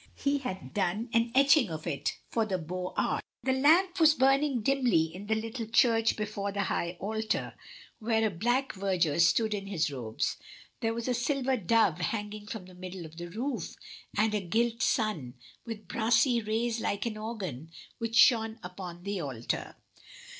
[0.15, 4.63] He had done an etching of it for the "Beaux Arts." The lamp was burning
[4.63, 7.53] dimly in the little church before the high altar,
[7.99, 10.37] where a black verger stood in his robes.
[10.79, 13.75] There was a silver dove hanging from the middle of the roof,
[14.17, 15.35] and a gilt sun,
[15.67, 19.75] with brassy rays like an organ, which shone upon the altar.